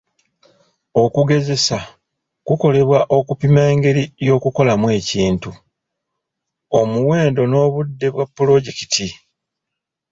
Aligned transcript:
Okugezesa 1.03 1.77
kukolebwa 2.47 2.99
okupima 3.17 3.61
engeri 3.71 4.03
y'okukolamu 4.25 4.87
ekintu, 4.99 5.51
omuwendo 6.79 7.41
n'obudde 7.47 8.07
bwa 8.13 8.25
pulojekiti. 8.35 9.07